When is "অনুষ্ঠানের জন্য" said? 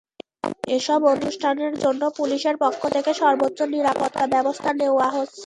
1.13-2.01